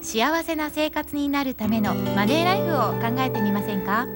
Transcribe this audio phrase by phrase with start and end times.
[0.00, 4.06] 幸せな生活になるためのマネーライフを考えてみませんか？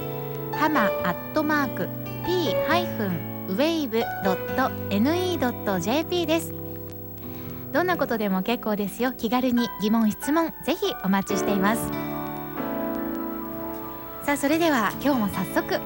[0.52, 1.88] ハマアットマーク
[2.24, 3.33] p-wave.ne.jp
[6.26, 6.54] です。
[7.72, 9.12] どんなことでも結構ですよ。
[9.12, 11.88] 気軽に疑問質問ぜひお待ちしています。
[14.24, 15.80] さあそれでは今日も早速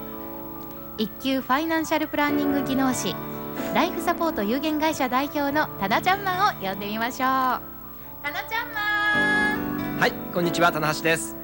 [0.96, 3.14] 一級ファイナンシャルプランニング技能士
[3.74, 7.18] ライフサポート有限会社代表のタナちゃんマンを呼んでみましょう。
[7.20, 7.60] タナ
[8.48, 11.36] ちゃんマンはいこんにちは棚橋です。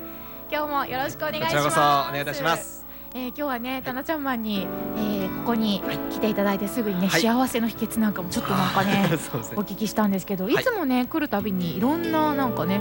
[0.51, 1.51] 今日もよろしくお願いします。
[1.51, 2.87] こちらこそお願いいたします。
[3.17, 5.14] えー、今日はね、タナちゃんマンに、えー、
[5.45, 7.21] ここに来ていただいてすぐにね、はい。
[7.21, 9.19] 幸せの秘訣なんかもちょっとなんかね ね。
[9.57, 10.55] お聞きしたんですけど、い。
[10.55, 12.81] いつもね来るたびにいろんななんかね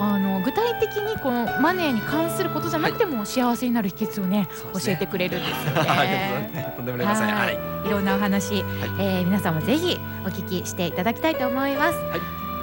[0.00, 4.92] あの具体的にこのマネーに関することじゃなくても幸せになる秘訣をねそうですね。
[4.96, 5.74] 教えてくれるんですよね。
[5.76, 6.76] がとうございます。
[6.76, 7.58] とんでもありませんはい。
[7.86, 8.64] いろんなお話、
[8.98, 11.98] えー皆さんもぜひお聞きしていただきたいと思います。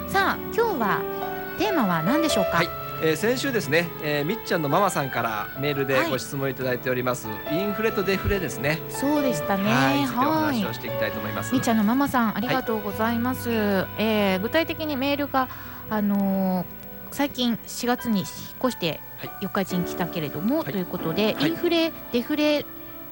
[0.07, 0.99] さあ今日は
[1.59, 2.84] テーマは何でしょうか？
[3.05, 6.09] はいえー先週ですね、えーみっちゃんのママさんからメールではい。
[6.09, 8.81] ご質問いただいております、インフレとデフレですね。
[8.89, 9.63] そうでしたね。
[9.65, 9.97] はい。
[9.99, 10.61] おはい。
[10.61, 11.53] 話をしていきたいと思います。
[11.53, 15.49] みーちゃんのママさんありがとうございます、えー具体的にメールが
[15.91, 16.65] あのー
[17.11, 19.31] 最近4月に引っ越してはい。
[19.41, 20.71] 四日市に来たけれども、はい。
[20.71, 21.49] ということで、はい。
[21.49, 22.65] インフレデフレ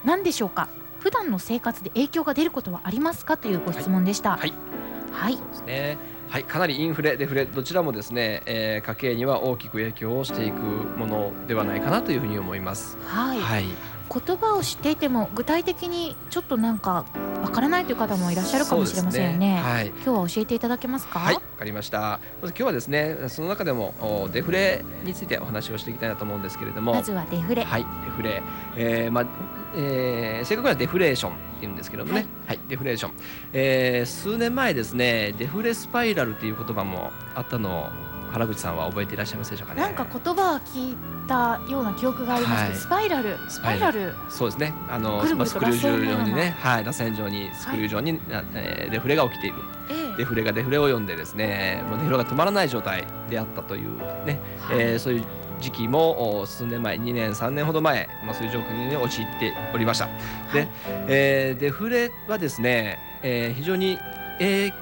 [0.03, 0.69] なんでしょうか？
[1.01, 3.37] 普段の生活で影響が出ることはありますか？
[3.37, 4.37] というご質問でした。
[4.37, 4.53] はい。
[5.11, 5.35] はい。
[5.37, 5.97] そうですね
[6.33, 12.97] はいかなりインフレデフレどちらもですね、えー家計には大きく影響をしていくものではないかなというふうに思います。
[13.05, 13.65] はい、はい。
[14.09, 17.05] 言葉を知っていても具体的にちょっとなんか
[17.43, 19.61] わからないという方もいらっしゃるかもしれませんよね。
[19.61, 19.87] そうですはい。
[19.87, 21.19] 今日は教えていただけますか？
[21.19, 22.19] はい、わかりました。
[22.41, 28.41] まず今日はですね、その中でもおデフレについてお話をしていきたいなと思うんですけれども、まずはデフレ、はい、デフレ、
[28.77, 29.25] えーまあ
[29.75, 33.13] えー正確にはデフレーションって言うんですけどもね、はい、デフレーション、
[33.51, 37.89] えー数年前ですね、デフレスパイラルという言葉もあったのを
[38.33, 39.81] 原口さんは覚えていらっしゃいますでしょうかね？
[39.81, 44.73] なんか言葉は聞いたような記憶がありますけど、はいスパイラルスパイラルそうですね。
[44.89, 49.55] あのまあスクリュー状にね、はい、螺旋状にスクリュー状に、なえーデフレが起きている。
[49.89, 55.25] ええデフレがデフレを読んでですね、もうデフレが止まらない状態であったというね、はいえーそういう
[55.59, 60.07] 時期もお数年前2年3年ほど前、まあ、そういう状況に陥っておりました。
[60.53, 60.67] で、
[61.07, 63.97] えーデフレはですね、えー非常に、
[64.39, 64.73] えー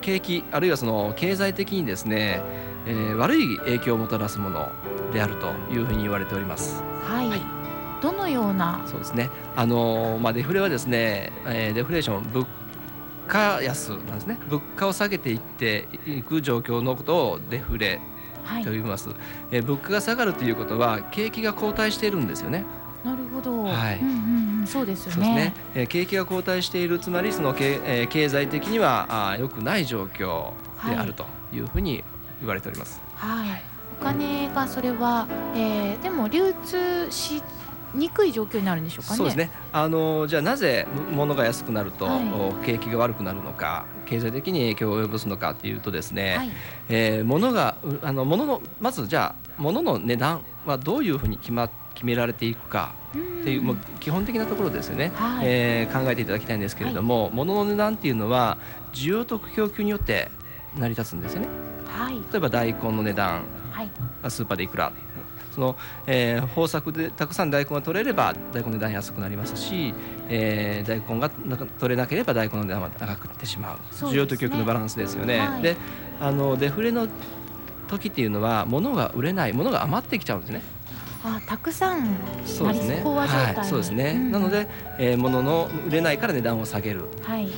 [0.00, 2.42] 景気あるいはその経済的にですね、
[2.86, 4.72] えー悪い影響をもたらすもの
[5.12, 6.82] であるというふうに言われております。
[7.06, 7.40] はい、はい
[8.02, 8.82] どのような？
[8.86, 9.30] そうですね。
[9.54, 12.46] あのーまあデフレはですね、えーデフレーション物
[13.28, 14.38] 価安なんですね。
[14.48, 18.00] 物価を下げていっていく状況のことをデフレ
[18.42, 19.10] はいと言います。
[19.52, 22.64] えー物価が下がるということは景気が後退しているんですよね。
[23.04, 25.54] なるほど、はいうんうんうんそうですよねそうですね。
[25.74, 30.50] えー景気が後退しているつまりその経,、えー経済的にはあー良くない状況
[30.88, 32.02] であるというふうに
[32.42, 33.00] 言われております。
[33.14, 33.62] はい、
[34.00, 37.42] お金がそれは、えーでも流通し
[37.94, 39.16] にくい状況になるんでしょうかね。
[39.16, 39.50] そうですね。
[39.70, 42.24] あのじゃあなぜ物が安くなると、はい。
[42.32, 46.50] お景気が悪くなるのか、経済的に影響を及ぼすのかっていうとですね、はい。
[46.88, 53.66] えー物がうあの物のまずじゃあ物の値段はどういうふうに決ま決められていくかっていう、ん。
[53.66, 55.46] もう基本的なところですよね、はい。
[55.46, 58.56] えー考えていただきたいんですけれども、物の値段っていうのは
[58.94, 60.30] 需要と供給によって
[60.78, 61.48] 成り立つんですよね
[61.92, 62.14] はい。
[62.32, 63.42] 例えば大根の値段。
[63.70, 63.88] はい。
[64.22, 64.92] がスーパーでいくら。
[65.54, 69.94] その、えー豊作でたくさん大根が取れれば大根の値段安くなりますし、
[70.28, 71.30] えー大根が
[71.78, 73.76] 取れなければ大根の値段は高くなってしまう。
[73.76, 73.82] ね。
[74.10, 75.38] 需要と供給のバランスですよね。
[75.38, 75.62] はい。
[75.62, 75.76] で
[76.20, 77.06] あのデフレの
[77.88, 80.62] 時っていうのは物が売れない物が余ってきちゃうんですね。
[81.24, 82.16] あたくさん
[82.46, 83.02] そうですね。
[83.04, 84.14] はい、そうですね。
[84.14, 84.32] ん。
[84.32, 84.68] なので、
[84.98, 87.04] えー物の売れないから値段を下げる。
[87.22, 87.48] はい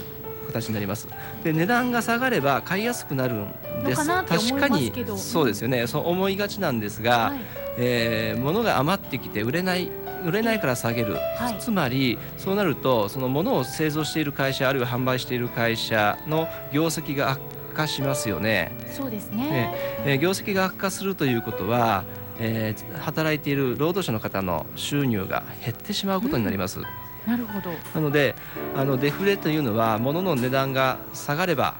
[0.44, 1.08] 形になります。
[1.42, 4.06] で値段が下がれば買いやすくなるんです。
[4.06, 5.86] 確かにそうですよね。
[5.86, 7.40] そう思いがちなんですが、はい
[7.76, 9.90] えー物が余ってきて売れない
[10.24, 17.40] 売れないから下げる、はいつまりそうなるとその物を製造している会社あるいは販売している会社の業績が悪
[17.74, 18.72] 化しますよね。
[18.92, 19.74] そうですねね。
[20.06, 22.04] えー業績が悪化するということは、
[22.38, 26.80] えー働いている労働者の方の収入が減ってしまうことになります。
[27.26, 27.70] なるほど。
[27.94, 28.34] なので
[28.76, 31.74] あのデフレというのは物の値段が下がれば、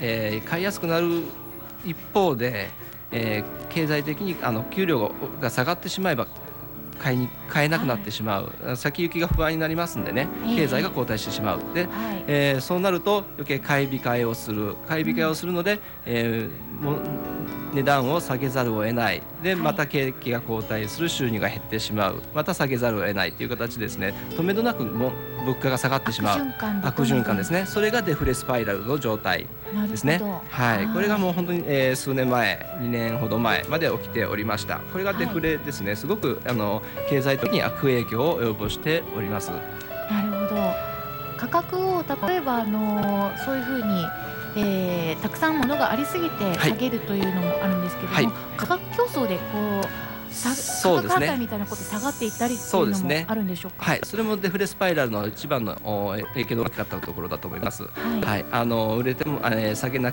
[0.00, 1.22] えー買いやすくなる
[1.84, 2.70] 一方で、
[3.10, 6.26] えー経済的にあの給料が下がってしまえば
[6.98, 11.60] 買いに買えなくなってしまう、先行きが不安になりますんでねええ経済が後退してしまう。
[11.74, 12.24] ではい。
[12.26, 16.98] えーそうなると余計買い控えをする買い控えをするので、えーも
[17.72, 19.22] 値段を下げざるを得ない。
[19.42, 19.62] ではい。
[19.62, 22.22] また景気が後退する収入が減ってしまう。
[22.34, 24.14] また下げざるを得ないという形ですね。
[24.30, 25.12] 止めどなくも
[25.44, 26.40] 物価が下がってしまう。
[26.82, 27.64] 悪循環ですね。
[27.66, 29.46] それがデフレスパイラルの状態
[29.90, 30.20] ですね。
[30.48, 30.86] はい。
[30.88, 34.78] これがもう本当に、えー数年前2年ほど前まで起きておりました。
[34.92, 39.50] これがデフレですね、すごくあの経済的に悪影響を及ぼしております。
[40.10, 40.92] なるほど。
[41.36, 44.04] 価格を例えばあのそういうふうに、
[44.56, 49.42] えーたくさんものがありすぎてはい下げるというのもあるんですけども、はい価格競争でこ
[49.82, 53.84] うさそうですねみたいなことで下がっていったりっていうのもそうですねあるんでしょうか？
[53.84, 57.82] はい、それもデフレスパイラルの一番のお影響の大きかったところだと思います。
[57.82, 57.88] は
[58.18, 58.20] い。
[58.22, 60.12] はい、あの売れても、えー下げな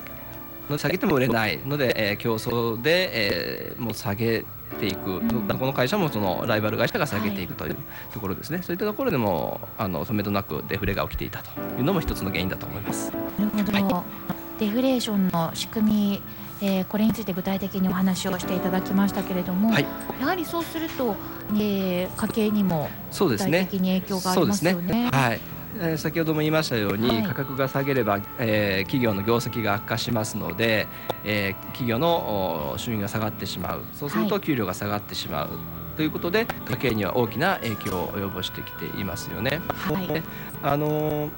[0.78, 4.46] 下げても売れないので、えー競争で、えーもう下げ
[4.80, 5.48] ていく、ん。
[5.48, 7.78] この会社もそのライバル会社が下げていくという
[8.14, 13.12] ところですね、そういったところでもあの止めどなくデフレが起きていたというのも一つの原因だと思います。
[13.40, 14.04] なるほど、
[14.60, 16.22] デフレーションの仕組み、
[16.62, 19.86] えーこれについて具体的にお話をしていただきましたけれども、はい。
[20.20, 21.16] やはりそうすると、
[21.54, 25.10] えー家計にも具体的に影響がありますよそうね。
[25.12, 25.40] はい
[25.78, 27.24] えー先ほども言いましたように、はい。
[27.24, 30.88] 価格が下げれば、えー企業の業績が悪化しますので、
[31.24, 33.82] えー企業のお収入が下がってしまう。
[33.94, 34.30] そうするはい。
[34.30, 35.50] と給料が下がってしまう、
[35.96, 39.62] ということで家計には大きな影響を及ぼしてきていますよね。
[39.68, 40.08] はい。
[40.08, 40.24] で
[40.64, 41.30] あのー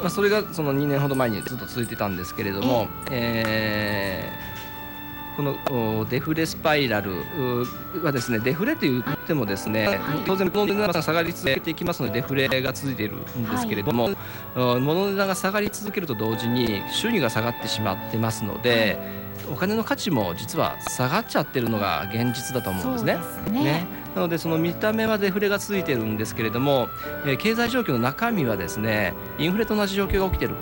[0.00, 4.45] まあ、それがその2年ほど前にずっと続いてたんですけれども、えー
[5.36, 9.98] このおデフレスパイラルうはですねデフレと言ってもですね、はい。
[10.26, 14.16] 当然物の値段が下がり続けていきますのでデフレが続いているんですけれども、うん
[14.82, 18.98] 物の値段が下がり続けると同時に収入が下がってしまってますので、
[19.52, 23.04] お金の価値も実は下がっちゃってるのが現実だと思うんです
[23.50, 23.86] ね。
[24.14, 26.88] なのでその見た目はデフレが続いてるんですけれども、
[27.26, 30.54] えー経済状況の中身はですねインフレと同じ状況が起きてる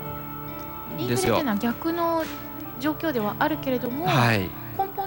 [0.91, 1.51] インフレんですよというの。
[1.51, 2.25] は逆の
[2.79, 4.49] 状況ではあるけれども、はい、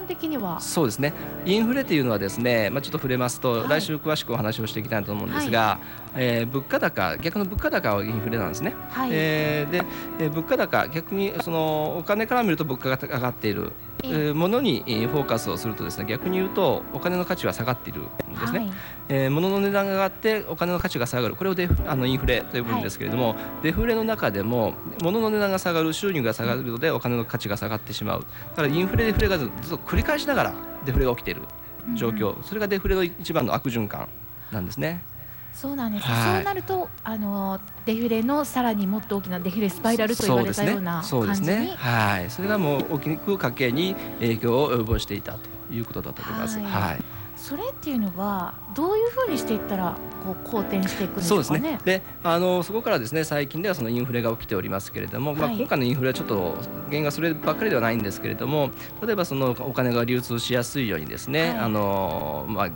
[0.09, 0.59] 的には？
[0.59, 1.13] そうですね。
[1.45, 5.79] インフレというのはですね、まあちょっと触れますと、はい来週詳しくお話をしていきたいと思うんですが、
[6.15, 8.73] えー物価高逆の物価高はインフレなんですね。
[8.89, 9.81] はい、えーで、
[10.19, 13.71] えー物価高逆にそのお金から見ると物価が上がっている。
[14.03, 18.71] えーものにえーフォーカスをするとですね逆に言うとお金の価値は下がっているんですね、はい。
[19.09, 21.35] えー物の値段が上がってお金の価値が下がる。
[21.35, 28.25] これをデフあのインフレと呼ぶんですけれども、デフレの中でも物の値段が下がる収入が下がるのでお金の価値が下がってしまう。
[28.51, 30.53] だからインフレデフレがずっと繰り返しながら
[30.85, 31.41] デフレが起きている
[31.95, 34.07] 状況、それがデフレの一番の悪循環
[34.51, 35.03] なんですね。
[35.53, 36.35] そうなんです、はい。
[36.37, 41.47] そうなるとあのデフレのさらにもっと大きなデフレスパイラルと言われたようなそうですね。
[41.47, 45.39] 感じに、はい、それがもう大きく家計に影響を及ぼしていたと
[45.73, 46.59] いうことだと思います。
[46.59, 46.65] はい。
[46.65, 47.03] はい。
[47.35, 51.71] それっていうのはどういうふうにしていったらこう好転していくんでしそうですかね。
[51.71, 51.79] ね。
[51.85, 56.57] で、あのそこからですね、最近ではそのインフレが起きておりますけれども、まあはい今回のインフレはちょっと
[56.87, 58.71] 原因がそればっかりではないんですけれども、
[59.01, 61.57] 例えばそのお金が流通しやすいようにですね、はい。
[61.59, 62.69] あのまあ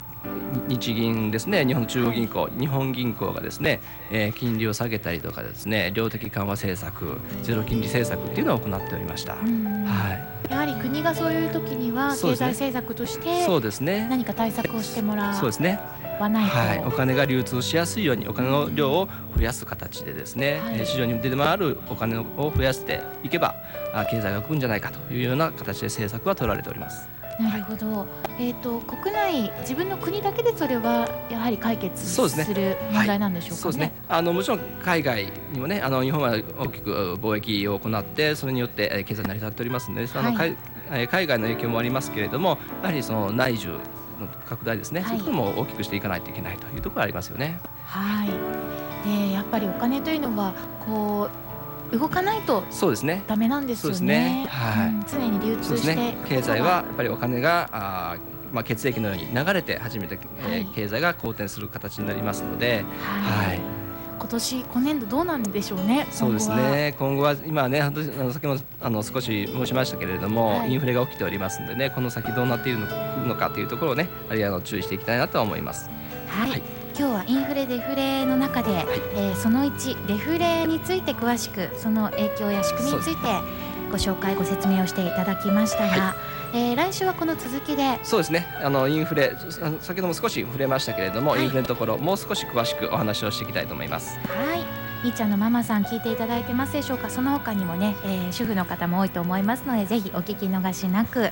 [0.68, 3.80] 日銀ですね、日本の中央銀行、日本銀行がですね、
[4.10, 9.34] えー金利を下げたりとかですね、量的緩和政策、ゼロ金利政策っていうのを行っておりました。
[9.34, 10.34] うんはい。
[10.50, 14.06] やはり国がそういう時には経済政策としてそうですね。
[14.10, 15.78] 何か対策をしてもらそうですね。
[16.20, 23.56] はい、お金が流通しやすいようにお金の量を増やす形でですね、はいえー市場に出回るお金を増やしていけば
[23.92, 27.08] あ経済が動くんじゃないかというような形で政策は取られております。
[27.40, 28.06] なるほど、
[28.38, 32.20] えっ、と国内自分の国だけでそれはやはり解決す
[32.54, 33.60] る問題なんでしょうかね？
[33.60, 33.92] そうですね。
[34.08, 40.56] あのもちろん海外にもね、あの日本は大きく貿易を行ってそれによってえー経済成り立っておりますので、そのはい海
[40.90, 43.80] えー海外の影響もありますけれども、やはりその内需の
[44.46, 47.58] 拡大ですね、はいそういうところも大きくしていかないといけないというところがありますよね。
[47.84, 48.28] はい。
[49.04, 50.54] でやっぱりお金というのは
[50.86, 51.43] こう
[51.98, 53.22] 動かないとそうですね。
[53.26, 54.46] ダメなんですよね。
[54.48, 56.16] はいうん常に流通して、ね。
[56.26, 63.48] 経済はやっぱりお金があーまあ血液のように流れて初めて、えーはい経済が好転する形になりますので、はい。
[63.48, 63.60] はい。
[64.16, 66.06] 今年今年度どうなんでしょうね。
[66.10, 66.70] そうです今後は。
[66.70, 66.94] ね。
[66.98, 72.86] 今後は今ね、あの先もあの少し申しましたけれども、はいインフレが起きておりますのでね、この先どうなっているの
[73.26, 75.90] のかというところをね、あるいはあの注意していきたいなとは思います。
[76.28, 76.62] はい、はい
[76.96, 78.70] 今日はインフレデフレの中で、
[79.14, 83.22] えーその1デフレについて詳しくその影響や仕組みについて
[83.90, 86.14] ご紹介ご説明をしていただきましたが、
[86.52, 88.46] えー来週はこの続きでそうですね。
[88.62, 89.36] あのインフレ
[89.80, 91.42] 先ほども少し触れましたけれども、はい。
[91.42, 94.16] インフレのところもう少し詳しくお話をしていきたいと思います。
[94.28, 94.60] はい。
[95.04, 97.10] みーちゃんのママさん聞いていただいてますでしょうか？
[97.10, 101.30] その他にもね、えー主婦の方も多いと思いますのでぜひお聞き逃しなく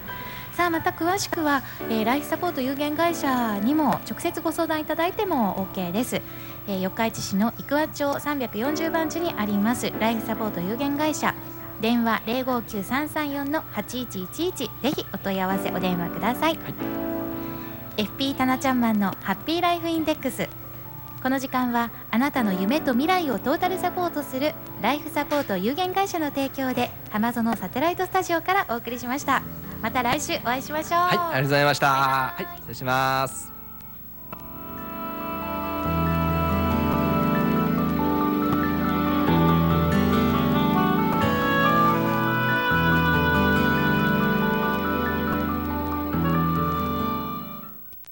[0.53, 6.17] さあまた詳しくは、えーライフサポート有限会社にも直接ご相談いただいても OK です、
[6.67, 11.35] えー四日市市の生和町340番地にありますライフサポート有限会社。
[11.81, 16.59] 電話059334の8111ぜひお問い合わせお電話ください、
[17.97, 20.49] FP タナちゃんマンのハッピーライフインデックス
[21.25, 29.43] この時間はあなたの夢と未来をトータルサポートするライフサポート有限会社の提供で浜園サテライトスタジオからお送りしました
[29.83, 31.01] また来週お会いしましょう。
[31.01, 31.87] はいありがとうございました。
[31.89, 33.52] はい失礼します。